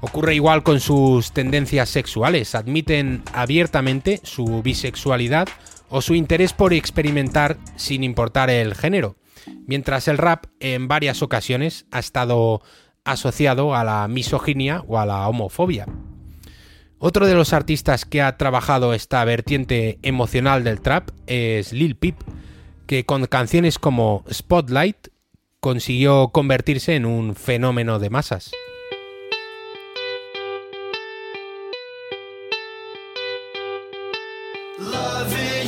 [0.00, 5.48] Ocurre igual con sus tendencias sexuales, admiten abiertamente su bisexualidad
[5.88, 9.16] o su interés por experimentar sin importar el género,
[9.66, 12.60] mientras el rap en varias ocasiones ha estado
[13.04, 15.86] asociado a la misoginia o a la homofobia.
[16.98, 22.16] Otro de los artistas que ha trabajado esta vertiente emocional del trap es Lil Peep,
[22.86, 25.08] que con canciones como Spotlight
[25.64, 28.50] consiguió convertirse en un fenómeno de masas.
[34.78, 35.64] Loving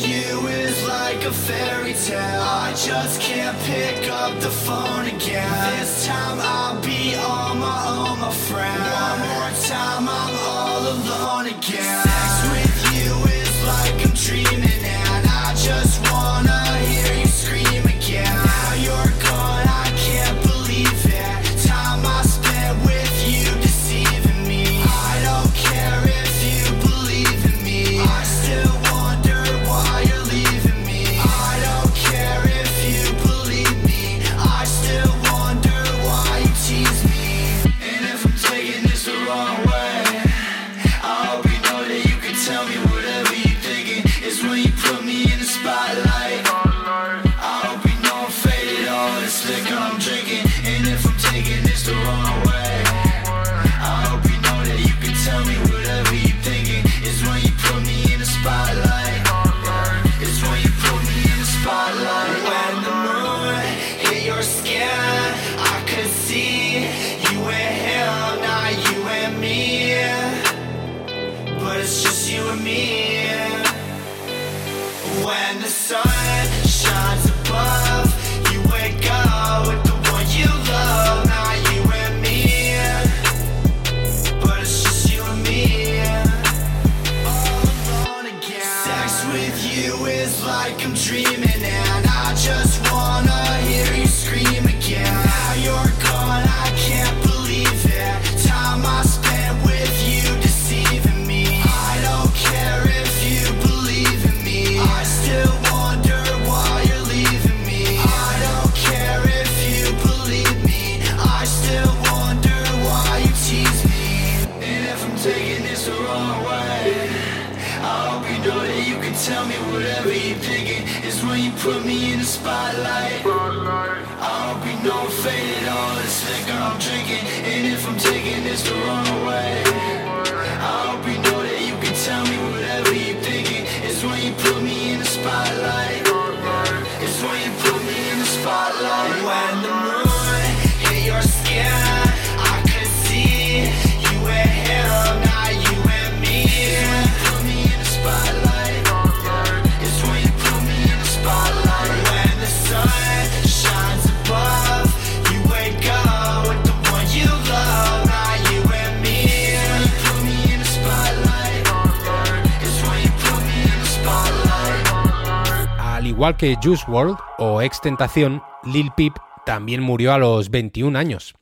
[166.17, 169.13] igual que Juice WRLD o Extentación, Lil Peep
[169.45, 171.35] también murió a los 21 años.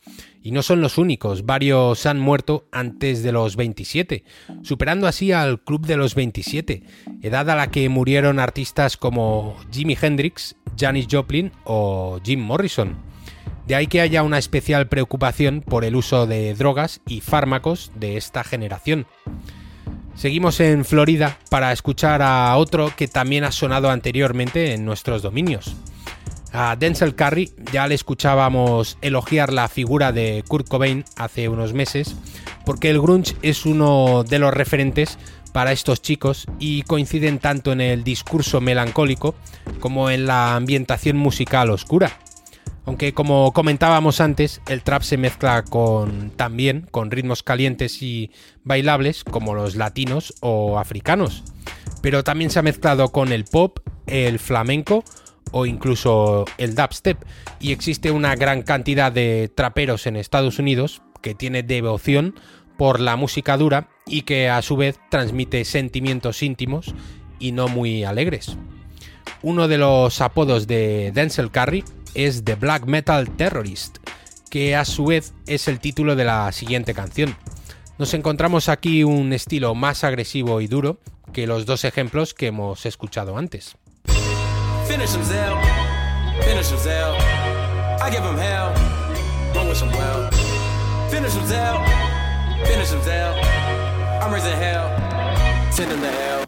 [0.43, 4.25] Y no son los únicos, varios han muerto antes de los 27,
[4.62, 6.83] superando así al Club de los 27,
[7.22, 12.97] edad a la que murieron artistas como Jimi Hendrix, Janis Joplin o Jim Morrison.
[13.68, 18.16] De ahí que haya una especial preocupación por el uso de drogas y fármacos de
[18.16, 19.07] esta generación.
[20.17, 25.77] Seguimos en Florida para escuchar a otro que también ha sonado anteriormente en nuestros dominios.
[26.53, 32.15] A Denzel Curry ya le escuchábamos elogiar la figura de Kurt Cobain hace unos meses,
[32.65, 35.19] porque el grunge es uno de los referentes
[35.53, 39.35] para estos chicos y coinciden tanto en el discurso melancólico
[39.81, 42.12] como en la ambientación musical oscura.
[42.87, 48.30] Aunque como comentábamos antes, el trap se mezcla con también con ritmos calientes y
[48.62, 51.45] bailables como los latinos o africanos.
[52.03, 55.03] Pero también se ha mezclado con el pop, el flamenco
[55.51, 57.18] o incluso el dubstep.
[57.59, 62.35] Y existe una gran cantidad de traperos en Estados Unidos que tiene devoción
[62.76, 66.95] por la música dura y que a su vez transmite sentimientos íntimos
[67.39, 68.59] y no muy alegres.
[69.43, 71.85] Uno de los apodos de Denzel Curry
[72.15, 73.99] es The Black Metal Terrorist,
[74.51, 77.37] que a su vez es el título de la siguiente canción.
[77.99, 80.99] Nos encontramos aquí un estilo más agresivo y duro
[81.33, 83.77] que los dos ejemplos que hemos escuchado antes.
[84.85, 85.25] Finish him,
[91.47, 91.79] Zell.
[92.67, 93.35] Finish him, Zell.
[94.21, 94.91] I'm raising hell.
[95.71, 96.43] Send him to hell.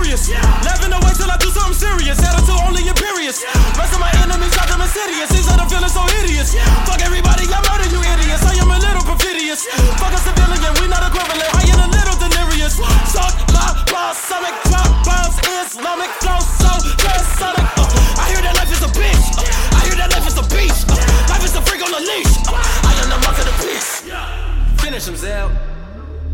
[0.00, 0.64] And mysterious.
[0.64, 2.18] Laughing away till I do something serious.
[2.20, 3.44] Attitude only imperious.
[3.76, 5.28] Rest of my enemies out them insidious.
[5.30, 6.54] These are the feeling so hideous.
[6.88, 8.44] Fuck everybody, I murder you idiots.
[8.44, 9.66] I am a little perfidious.
[10.00, 11.50] Fuck a civilian, we not equivalent.
[11.52, 12.80] I am a little delirious.
[13.12, 15.36] Suck my balsamic drop bombs.
[15.44, 17.66] Islamic flow so transonic.
[17.76, 19.26] Uh, I hear that life is a bitch.
[19.36, 20.88] Uh, I hear that life is a beast.
[20.88, 20.96] Uh,
[21.28, 22.34] life is a freak on a leash.
[22.48, 24.08] Uh, I am the mark of the beast.
[24.80, 25.50] Finish him, Zell.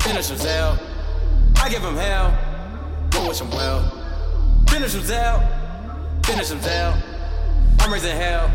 [0.00, 0.78] Finish him, Zell.
[1.56, 2.45] I give him hell.
[3.16, 3.80] Don't wish him well.
[4.68, 5.40] Finish him, Zell.
[6.22, 7.02] Finish him, Zell.
[7.80, 8.54] I'm raising hell.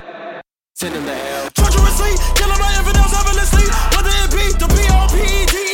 [0.75, 1.49] Send him to hell.
[1.49, 3.65] Treacherously, killing my infidels effortlessly.
[3.97, 5.70] Whether it be the P-O-P-E-D-E-A-D,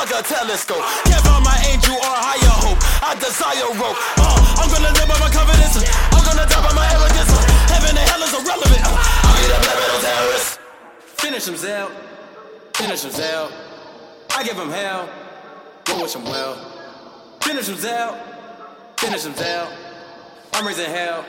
[0.00, 0.80] Fuck a telescope.
[1.44, 2.80] My angel or higher hope.
[3.04, 4.00] I desire rope.
[4.16, 5.76] Uh, I'm gonna live by my confidence.
[5.76, 7.28] I'm gonna die by my arrogance.
[7.28, 8.80] Uh, heaven and hell is irrelevant.
[8.80, 10.60] Uh, I'll be the black metal terrorist.
[11.20, 11.90] Finish him, Zell.
[12.72, 13.52] Finish him, Zell.
[14.30, 15.08] I give him hell.
[15.84, 16.56] Don't wish him well.
[17.42, 18.16] Finish him, Zell.
[18.96, 19.68] Finish him, Zell.
[20.54, 21.26] I'm raising hell.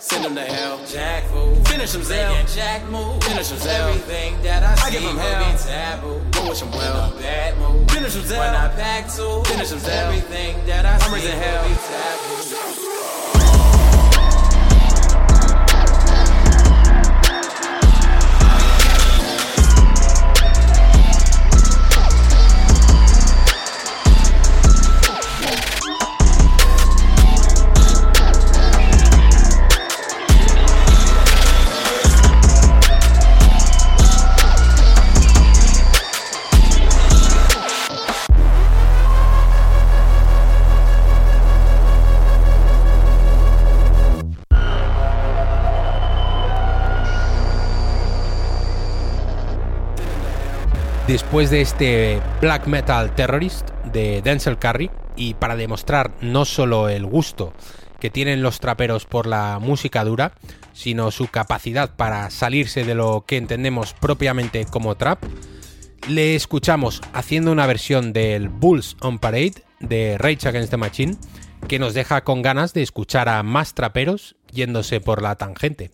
[0.00, 0.80] Send him to hell.
[0.86, 1.54] Jack fool.
[1.66, 2.34] Finish him, Zell.
[2.46, 3.22] Jack move.
[3.22, 3.88] Finish him, Zell.
[3.90, 5.52] Everything that I see I give him hell.
[5.52, 6.20] be taboo.
[6.30, 7.12] Don't wish him well.
[7.20, 7.90] bad mood.
[7.90, 8.40] Finish him, Zell.
[8.40, 9.46] When I pack tools.
[9.46, 10.08] Finish him, Zell.
[10.08, 11.68] Everything that I I'm see raising hell.
[11.68, 13.19] be taboo.
[51.06, 57.04] Después de este Black Metal Terrorist de Denzel Curry, y para demostrar no solo el
[57.04, 57.52] gusto
[58.00, 60.32] que tienen los traperos por la música dura,
[60.72, 65.22] sino su capacidad para salirse de lo que entendemos propiamente como trap,
[66.08, 71.16] le escuchamos haciendo una versión del Bulls on Parade de Rage Against the Machine,
[71.68, 75.90] que nos deja con ganas de escuchar a más traperos yéndose por la tangente.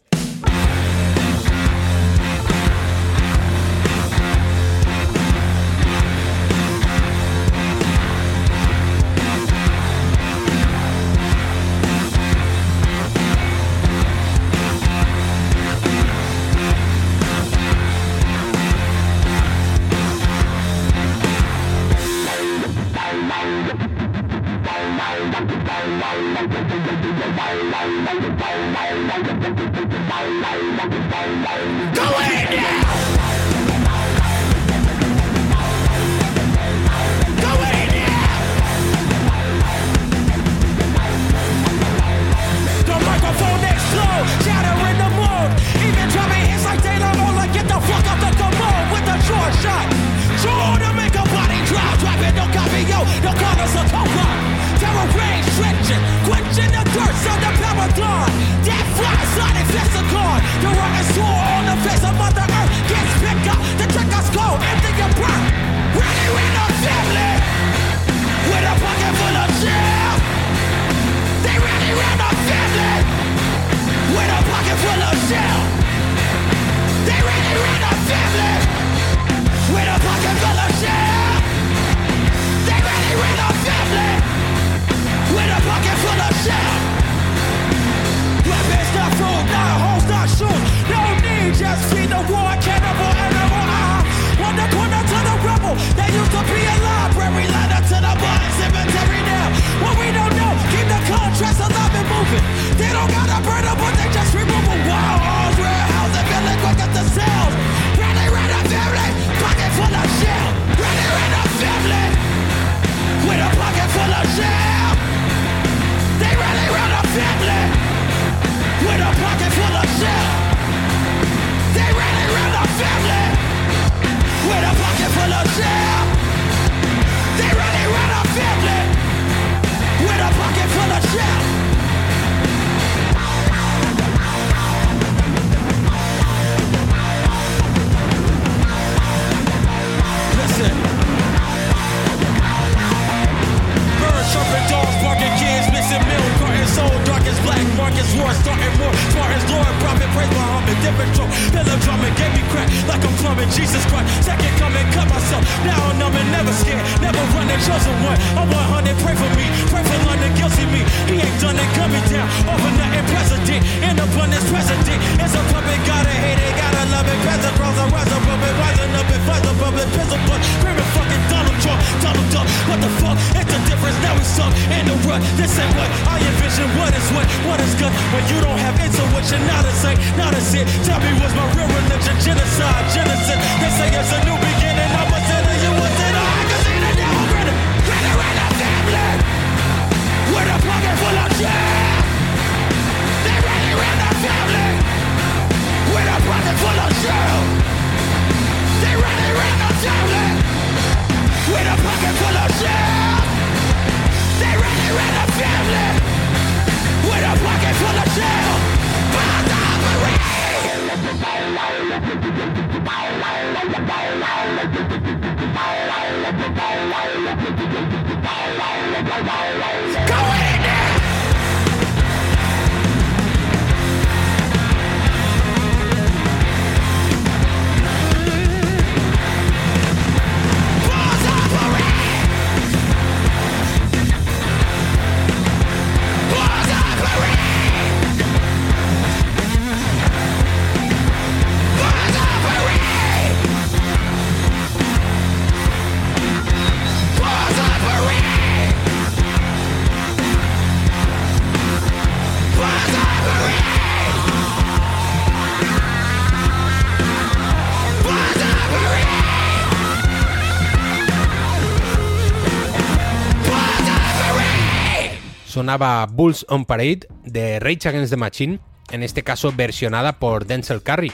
[266.09, 268.61] Bulls on Parade de Rage Against the Machine,
[268.91, 271.13] en este caso versionada por Denzel Curry.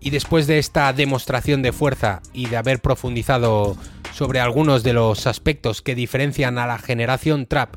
[0.00, 3.76] Y después de esta demostración de fuerza y de haber profundizado
[4.12, 7.76] sobre algunos de los aspectos que diferencian a la generación trap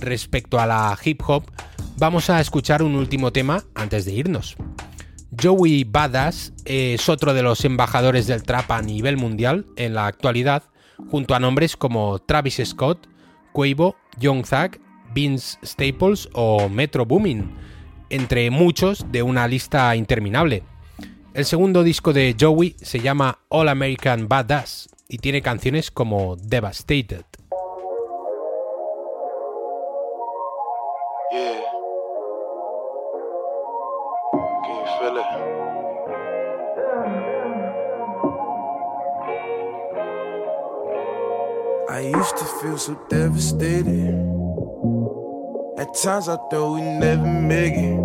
[0.00, 1.44] respecto a la hip hop,
[1.96, 4.56] vamos a escuchar un último tema antes de irnos.
[5.40, 10.64] Joey Badass es otro de los embajadores del trap a nivel mundial en la actualidad,
[11.10, 13.06] junto a nombres como Travis Scott,
[13.52, 14.80] Quavo, Young Thug,
[15.16, 17.50] Vince Staples o Metro Boomin,
[18.10, 20.62] entre muchos de una lista interminable.
[21.32, 27.24] El segundo disco de Joey se llama All American Badass y tiene canciones como Devastated.
[41.88, 44.35] I used to feel so devastated.
[45.78, 48.00] At times I thought we'd never make it.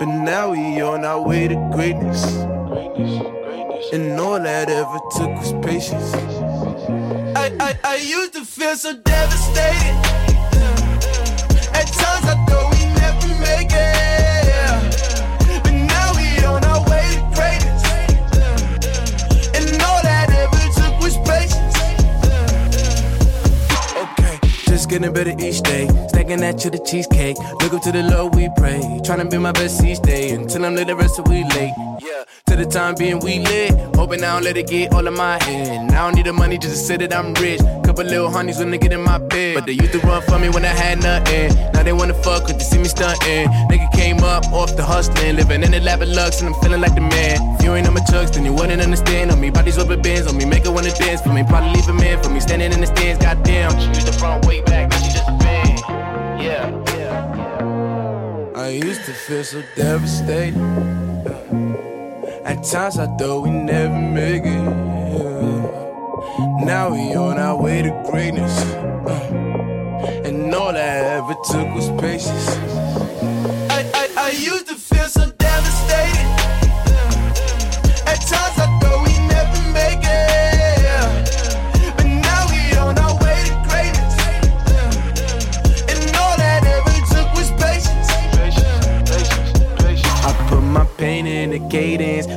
[0.00, 2.24] But now we on our way to greatness.
[2.66, 3.92] Greatness.
[3.92, 6.12] And all that ever took was patience.
[7.36, 9.96] I, I, I used to feel so devastated.
[11.78, 12.79] At times I thought we
[24.88, 25.86] Getting better each day.
[26.08, 27.36] Stacking that to the cheesecake.
[27.62, 28.80] Look up to the Lord, we pray.
[29.04, 30.30] Trying to be my best each day.
[30.30, 31.72] Until I'm the rest of we late.
[32.00, 33.70] Yeah, to the time being we lit.
[33.94, 35.90] Hoping I don't let it get all of my head.
[35.92, 37.60] I don't need the money just to say that I'm rich.
[37.84, 39.54] Couple little honeys when they get in my bed.
[39.54, 41.54] But they used to run for me when I had nothing.
[41.72, 43.46] Now they wanna fuck cause they see me stunting.
[43.70, 45.36] Nigga came up off the hustling.
[45.36, 47.36] Living in the lap of lux and I'm feeling like the man.
[47.54, 49.30] If you ain't on my chucks, then you wouldn't understand.
[49.30, 50.26] On me, bodies open bins.
[50.26, 51.20] On me, make her wanna dance.
[51.20, 52.20] For me, probably leave a man.
[52.20, 53.22] For me, standing in the stands.
[53.24, 54.90] Goddamn, she used the front way back.
[54.90, 55.78] Now she just a fan.
[56.40, 58.52] Yeah, yeah.
[58.56, 61.09] I used to feel so devastated.
[62.44, 64.62] At times I thought we never make it.
[66.64, 68.58] Now we on our way to greatness.
[69.06, 72.48] Uh, And all I ever took was patience.
[73.70, 76.28] I, I, I used to feel so devastated.
[78.06, 78.49] At times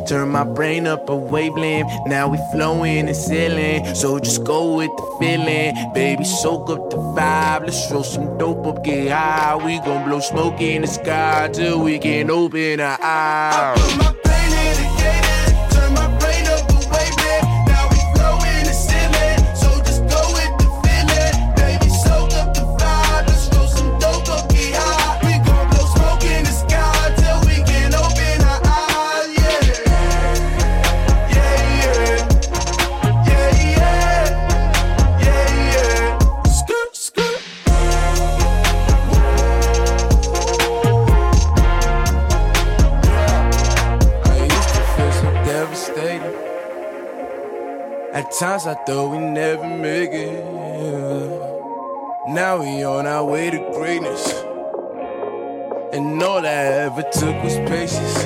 [0.08, 1.90] turn my brain up a wavelength.
[2.08, 5.76] Now we flowing and sailing, so just go with the feeling.
[5.94, 7.62] Baby, soak up the vibe.
[7.62, 9.56] Let's throw some dope up, get high.
[9.56, 14.13] We gon' blow smoke in the sky till we can open our eyes.
[48.40, 50.44] Times I thought we never make it.
[52.30, 54.34] Now we on our way to greatness.
[55.94, 56.50] And all I
[56.86, 58.26] ever took was patience.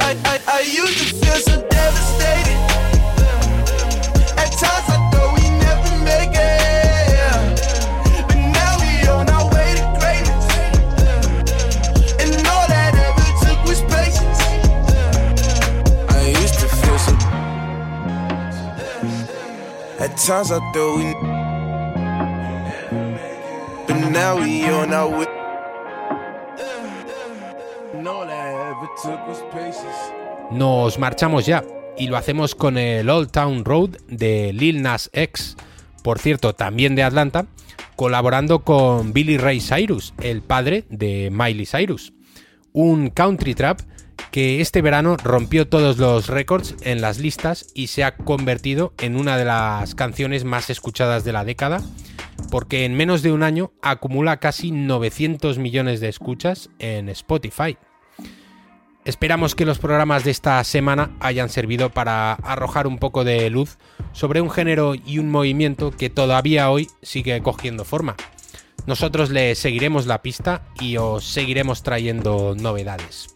[0.00, 2.75] I, I, I used to feel so devastated.
[20.06, 21.14] At times I thought we.
[23.88, 25.26] But now we on our way.
[27.92, 30.12] And all I ever took was patience.
[30.52, 31.64] Nos marchamos ya
[31.98, 35.56] y lo hacemos con el Old Town Road de Lil Nas X,
[36.04, 37.46] por cierto, también de Atlanta,
[37.96, 42.12] colaborando con Billy Ray Cyrus, el padre de Miley Cyrus.
[42.72, 43.80] Un country trap
[44.30, 49.16] que este verano rompió todos los récords en las listas y se ha convertido en
[49.16, 51.82] una de las canciones más escuchadas de la década,
[52.50, 57.76] porque en menos de un año acumula casi 900 millones de escuchas en Spotify.
[59.04, 63.78] Esperamos que los programas de esta semana hayan servido para arrojar un poco de luz
[64.10, 68.16] sobre un género y un movimiento que todavía hoy sigue cogiendo forma.
[68.86, 73.35] Nosotros le seguiremos la pista y os seguiremos trayendo novedades.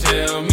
[0.00, 0.51] Tell me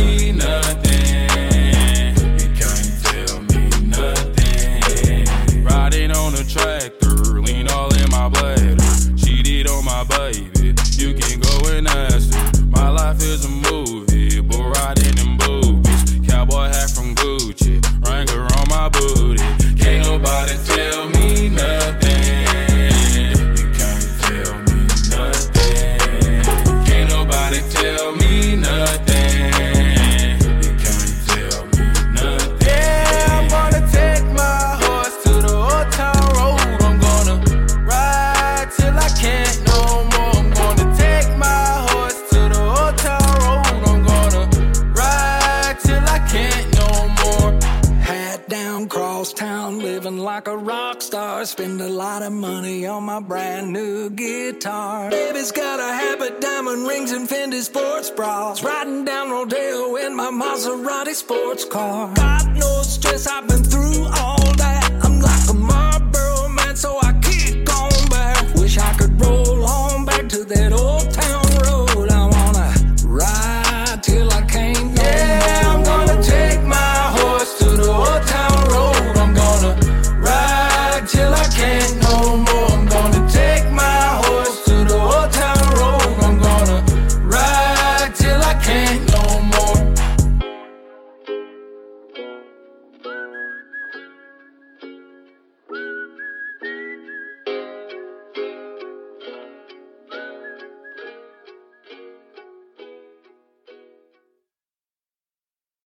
[61.20, 62.13] sports car.
[62.15, 63.59] Got no stress, I've been